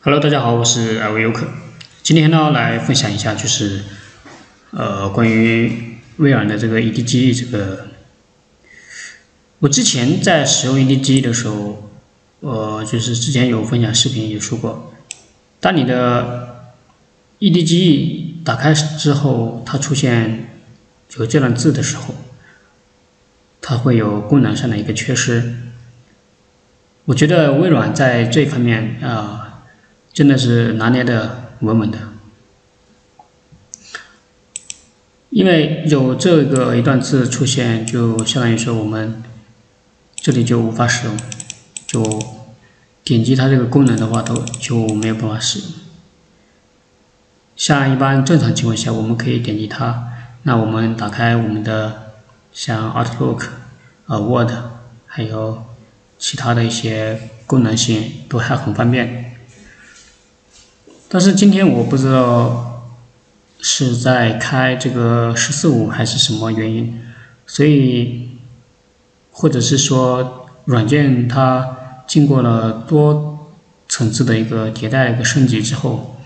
[0.00, 1.48] Hello，大家好，我是艾维优客。
[2.04, 3.82] 今天呢，来分享一下，就是
[4.70, 7.88] 呃，关于微软的这个 EDGE 这个。
[9.58, 11.90] 我之前在使用 EDG 的时候，
[12.38, 14.94] 呃，就是之前有分享视频也说过，
[15.58, 16.70] 当你的
[17.40, 20.60] EDG 打开之后，它出现
[21.16, 22.14] 有这段字的时候，
[23.60, 25.56] 它会有功能上的一个缺失。
[27.06, 29.46] 我觉得微软在这方面啊。
[30.18, 31.96] 真的是拿捏的稳稳的，
[35.30, 39.22] 因为有这个一段字出现，就相当于说我们
[40.16, 41.16] 这里就无法使用，
[41.86, 42.20] 就
[43.04, 45.68] 点击它这个功能的话，都就没有办法使用。
[47.56, 50.08] 像一般正常情况下，我们可以点击它，
[50.42, 52.14] 那我们打开我们的
[52.52, 53.44] 像 Outlook、
[54.06, 54.50] 啊 Word，
[55.06, 55.64] 还有
[56.18, 59.37] 其他的一些功能性都还很方便。
[61.10, 62.92] 但是今天我不知道
[63.60, 67.00] 是在开这个十四五还是什么原因，
[67.46, 68.28] 所以
[69.30, 73.54] 或者是说软件它经过了多
[73.88, 76.20] 层次的一个迭代、一个升级之后，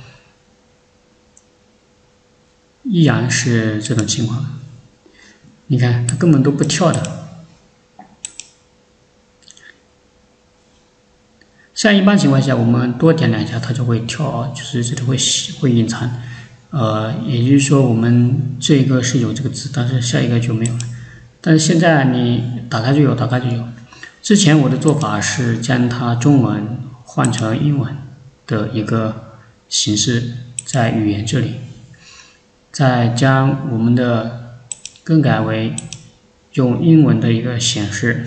[2.83, 4.45] 依然是这种情况。
[5.69, 7.22] 你看，它根本都不跳的。
[11.83, 15.17] 像一般情况下，我们多点两下，它就会跳，就是这里会
[15.59, 16.09] 会隐藏，
[16.71, 20.79] 呃，也就是说我们这个是有这个字，但是下一个就没有了。
[21.41, 23.65] 但是现在你打开就有，打开就有。
[24.23, 27.93] 之前我的做法是将它中文换成英文
[28.47, 31.55] 的一个形式，在语言这里，
[32.71, 34.55] 再将我们的
[35.03, 35.75] 更改为
[36.53, 38.23] 用英文的一个显示。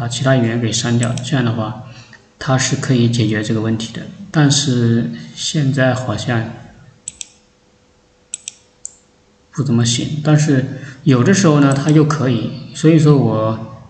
[0.00, 1.82] 把其他语言给删掉，这样的话，
[2.38, 4.06] 它是可以解决这个问题的。
[4.30, 6.54] 但是现在好像
[9.50, 10.22] 不怎么行。
[10.24, 12.72] 但是有的时候呢，它又可以。
[12.74, 13.84] 所以说，我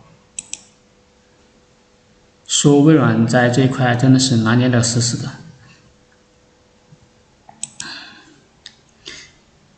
[2.45, 5.31] 说微软在这一块真的是拿捏的死死的。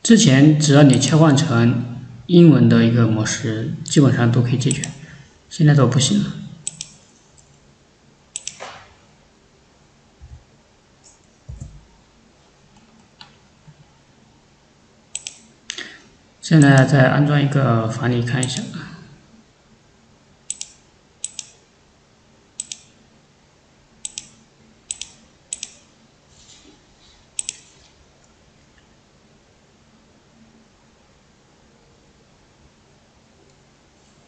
[0.02, 1.84] 之前只要你切换成
[2.28, 4.82] 英文的一个模式，基本上都可以解决。
[5.54, 6.32] 现在都不行了。
[16.40, 18.62] 现在再安装一个返理看一下，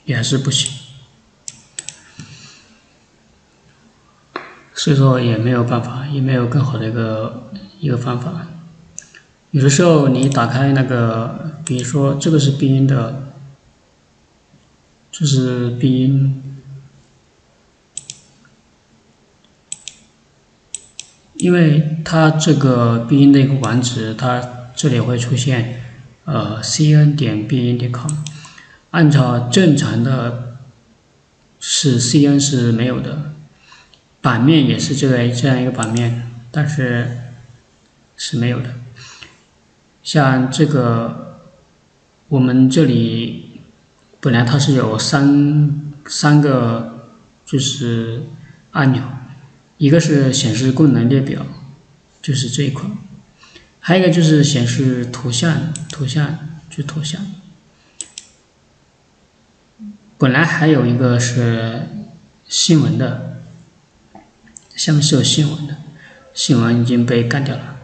[0.05, 0.84] 也是不行。
[4.85, 7.49] 所以说也没有办法，也没有更好的一个
[7.81, 8.49] 一个方法。
[9.51, 13.33] 有的时候你打开那个，比如说这个是闭音的，
[15.11, 16.43] 这是闭音，
[21.37, 25.81] 因为它这个闭音的一个网址，它这里会出现
[26.27, 28.13] 呃 cn 点闭音点 com，
[28.91, 30.59] 按照正常的，
[31.59, 33.31] 是 cn 是没有的。
[34.25, 37.19] 版面也是这个这样一个版面，但是
[38.17, 38.71] 是没有的。
[40.03, 41.41] 像这个，
[42.29, 43.61] 我们这里
[44.21, 47.11] 本来它是有三三个
[47.45, 48.23] 就是
[48.71, 49.03] 按钮，
[49.77, 51.45] 一个是显示功能列表，
[52.23, 52.89] 就是这一块，
[53.79, 56.39] 还有一个就是显示图像，图像
[56.71, 57.21] 就图像。
[60.17, 61.89] 本来还有一个是
[62.49, 63.34] 新闻的。
[64.77, 65.77] 下面是有新闻的，
[66.35, 67.77] 新闻已经被干掉了，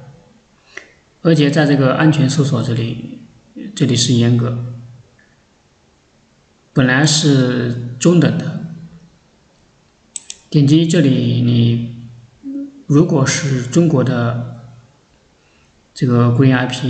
[1.22, 3.20] 而且在这个安全搜索这里，
[3.74, 4.58] 这里是严格，
[6.72, 8.64] 本来是中等的，
[10.48, 11.96] 点击这里你
[12.86, 14.64] 如果是中国的
[15.94, 16.84] 这个固定 IP，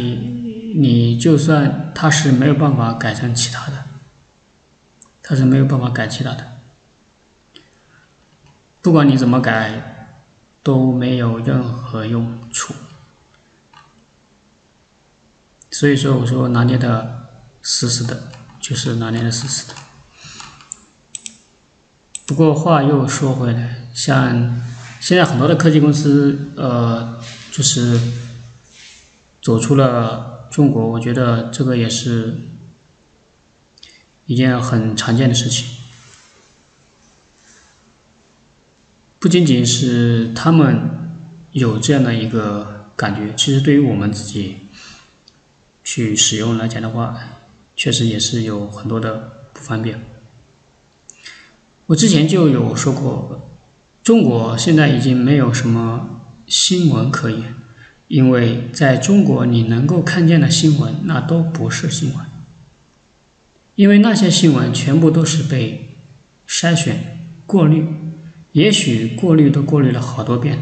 [0.77, 3.85] 你就算它是没有办法改成其他的，
[5.23, 6.60] 它是没有办法改其他的。
[8.83, 10.17] 不管你怎么改，
[10.63, 12.75] 都没有任何用处。
[15.71, 17.29] 所以说，我说拿捏的
[17.63, 19.75] 死死的，就是拿捏的死死的。
[22.27, 24.61] 不过话又说回来，像
[25.01, 27.21] 现在很多的科技公司，呃，
[27.53, 28.01] 就是
[29.43, 32.37] 走出了中国，我觉得这个也是
[34.27, 35.80] 一件很常见的事情。
[39.21, 40.81] 不仅仅是他们
[41.53, 44.57] 有这样的一个感觉，其实对于我们自己
[45.85, 47.19] 去使用来讲的话，
[47.77, 50.01] 确实也是有很多的不方便。
[51.89, 53.51] 我之前就有说过，
[54.03, 57.55] 中国现在已经没有什么新闻可言，
[58.09, 62.25] 因为在中国你能够看见的新闻，那都不是新闻。
[63.75, 65.91] 因为那些新闻全部都是被
[66.49, 67.87] 筛选、过滤，
[68.53, 70.59] 也许过滤都过滤了好多遍。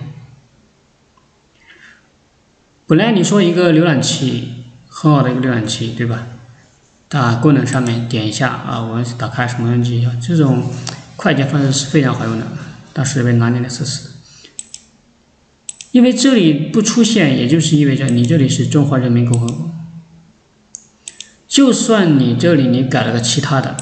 [2.87, 6.27] 本来你说一个浏览器很好的一个浏览器，对吧？
[7.11, 10.71] 它功能上面点一下啊，我打开什么东西，这种
[11.17, 12.47] 快捷方式是非常好用的，
[12.93, 14.11] 但是被拿捏的死死。
[15.93, 19.71] 因为这里不出现，也就是意味着你这里是中华人民共和国。
[21.49, 23.77] 就算你这里你改了个其他的，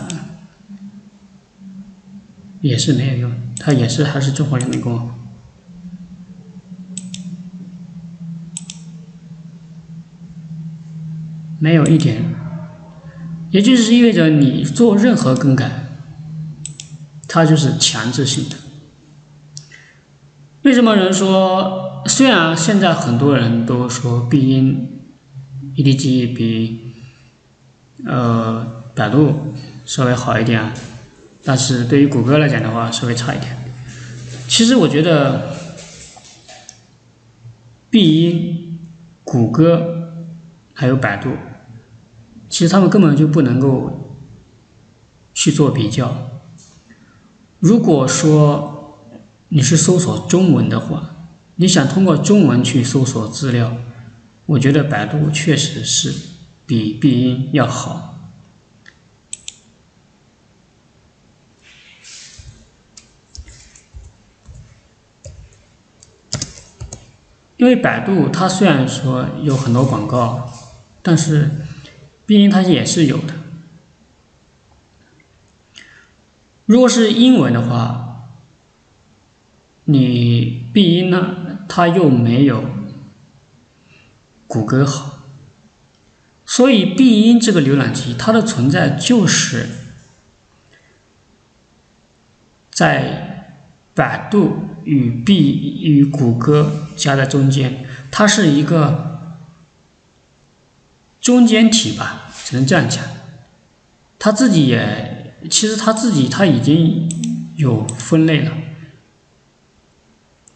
[2.61, 5.15] 也是没有用，它也是还是中华人民共和国，
[11.59, 12.23] 没有一点，
[13.51, 15.87] 也就是意味着你做任何更改，
[17.29, 18.57] 它就是强制性的。
[20.63, 24.91] 为什么人说，虽然现在很多人都说必应
[25.77, 26.81] EDG 比
[28.05, 29.55] 呃，百度
[29.87, 30.73] 稍微好一点，
[31.47, 33.57] 但是对于谷歌来讲的话，稍微差一点。
[34.49, 35.55] 其实我觉得，
[37.89, 38.79] 必应、
[39.23, 40.11] 谷歌
[40.75, 41.31] 还有百度，
[42.51, 44.19] 其实他们根本就不能够
[45.33, 46.31] 去做比较。
[47.61, 48.99] 如果说
[49.51, 51.11] 你是搜索中文的话，
[51.55, 53.77] 你想通过中文去搜索资料，
[54.47, 56.13] 我觉得百度确实是。
[56.69, 58.16] 比必应要好，
[67.57, 70.53] 因为百度它虽然说有很多广告，
[71.03, 71.51] 但是
[72.27, 73.35] 必应它也是有的。
[76.67, 78.29] 如果是英文的话，
[79.85, 82.65] 你必应呢，它又没有
[84.47, 85.23] 谷歌好。
[86.45, 89.69] 所以，必应这个浏览器，它的存在就是
[92.71, 93.55] 在
[93.95, 99.21] 百度与必与谷歌夹在中间，它是一个
[101.21, 103.05] 中间体吧，只能这样讲。
[104.19, 107.09] 它自己也，其实它自己它已经
[107.57, 108.53] 有分类了，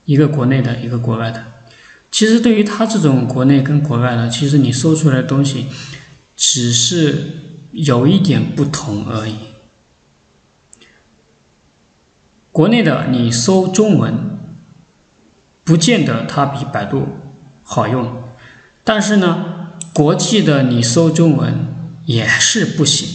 [0.06, 1.44] 一个国内的，一个国外的。
[2.10, 5.66] 其实对于它这种国内跟国外的，其实你搜出来的东西，
[6.36, 7.30] 只是
[7.72, 9.36] 有一点不同而已。
[12.50, 14.39] 国内的你搜中文，
[15.70, 17.06] 不见得它比百度
[17.62, 18.24] 好用，
[18.82, 21.64] 但是呢，国际的你搜中文
[22.06, 23.08] 也是不行，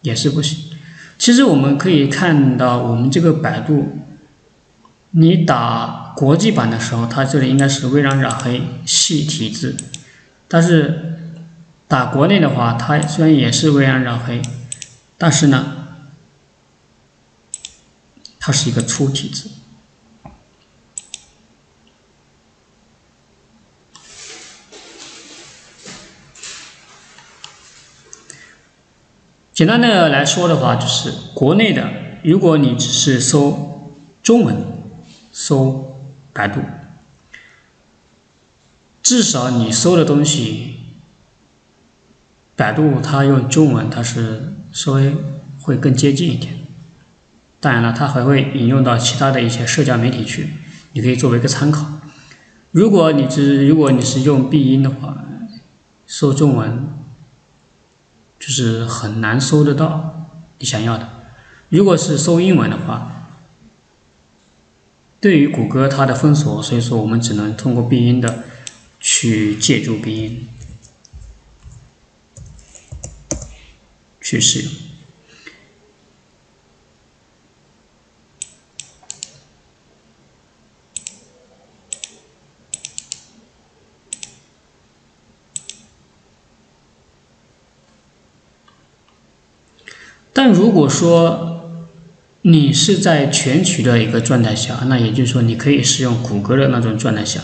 [0.00, 0.70] 也是不行。
[1.18, 3.98] 其实我们可以看到，我们这个百度，
[5.10, 6.00] 你打。
[6.14, 9.76] 国际版的时候，它这里应该是微软染黑细体字，
[10.48, 11.18] 但是
[11.86, 14.40] 打国内的话，它虽然也是微软染黑，
[15.18, 15.86] 但是呢，
[18.38, 19.50] 它是一个粗体字。
[29.52, 31.88] 简单的来说的话，就是国内的，
[32.22, 33.92] 如果你只是搜
[34.22, 34.56] 中文，
[35.32, 35.88] 搜。
[36.34, 36.62] 百度，
[39.02, 40.76] 至少你搜的东西，
[42.56, 45.14] 百度它用中文，它是稍微
[45.60, 46.54] 会更接近一点。
[47.60, 50.48] 当然了，它还会引用到其他的一些社交媒体去，
[50.94, 51.86] 你可以作为一个参考。
[52.70, 55.26] 如果你只如果你是用必音的话，
[56.06, 56.88] 搜中文
[58.42, 60.26] 就是很难搜得到
[60.58, 61.08] 你想要的。
[61.68, 63.28] 如果是搜英文的话，
[65.20, 68.42] 对于谷歌它的封锁，所以说我们只能通过必音的
[68.98, 70.48] 去借助必音
[74.20, 74.72] 去使用。
[90.44, 91.70] 但如果说，
[92.40, 97.42] 你是在全曲的一个状态下，那也就是说，你可以使用谷歌的那种状态下，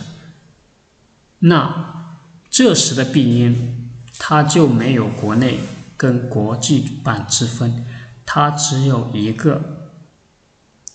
[1.38, 2.16] 那
[2.50, 5.60] 这时的病因它就没有国内
[5.96, 7.86] 跟国际版之分，
[8.26, 9.62] 它只有一个，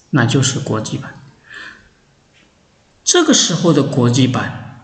[0.10, 1.14] 那就是国际版。
[3.06, 4.84] 这个时候的国际版，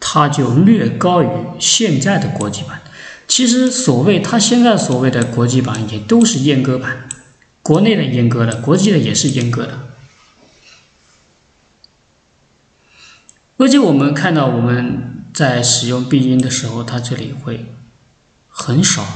[0.00, 1.28] 它就略高于
[1.60, 2.80] 现在的国际版。
[3.28, 7.08] 其实所谓它现在所谓的国际版，也都是阉割版，
[7.62, 9.86] 国内的阉割的，国际的也是阉割的。
[13.58, 17.66] 而且我们看到我们在使用必应的时候，它这里会
[18.48, 19.06] 很少，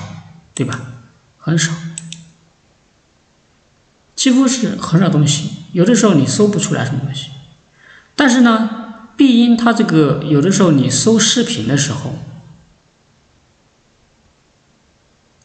[0.54, 0.92] 对吧？
[1.38, 1.73] 很少，
[4.14, 5.52] 几乎是很少东西。
[5.73, 7.31] 有的时候你搜不出来什么东西，
[8.14, 12.14] 但是呢，必应它这个有的时候你搜视频的时候。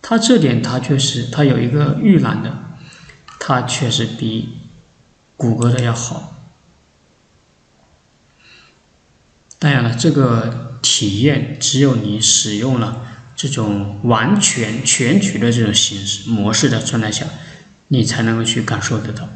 [0.10, 2.64] 它这点它确实，它有一个预览的，
[3.42, 4.58] 它确实比
[5.36, 6.34] 谷歌的要好。
[9.60, 17.26] 当然了，这个体验只有你使用了这种完全全局的这种形式模式的状态下，
[17.90, 19.28] 你才能够去感受得到。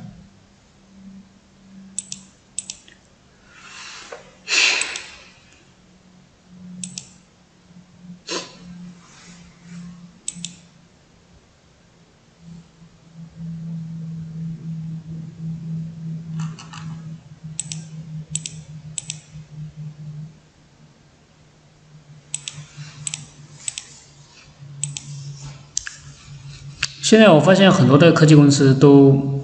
[27.12, 29.44] 现在我发现很多的科技公司都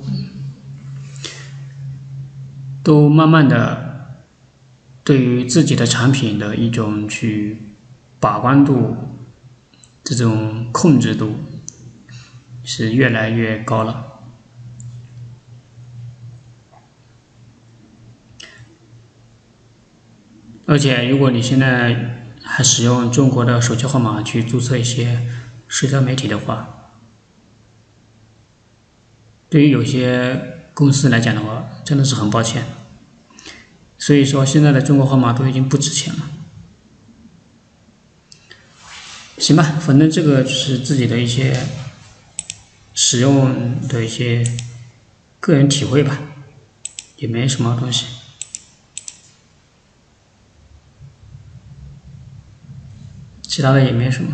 [2.81, 4.21] 都慢慢的
[5.03, 7.73] 对于自己的产品的一种去
[8.21, 8.95] 把关度，
[10.01, 11.35] 这种控制度
[12.63, 14.21] 是越来越高了。
[20.67, 25.27] 而且，如果你现在还使用中国的手机号码去注册一些
[25.67, 26.76] 社交媒体的话，
[29.49, 32.65] 对于有些公司来讲的话，真的是很抱歉。
[33.97, 36.29] 所以说，现在的中国号码都已经不值钱了。
[39.37, 41.67] 行吧，反正这个就是自己的一些
[42.93, 44.43] 使用的一些
[45.39, 46.19] 个人体会吧，
[47.17, 48.05] 也没什么东西，
[53.43, 54.33] 其他的也没什么。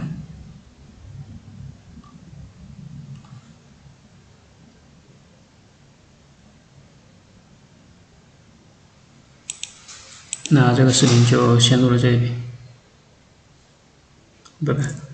[10.54, 12.32] 那这个视频就先录到这里，
[14.64, 15.13] 拜拜。